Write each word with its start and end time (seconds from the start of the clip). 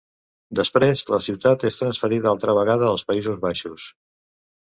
Després 0.59 1.03
la 1.13 1.19
ciutat 1.25 1.65
es 1.69 1.77
transferia 1.81 2.27
altra 2.31 2.55
vegada 2.61 2.87
als 2.93 3.05
Països 3.13 3.39
Baixos. 3.45 3.85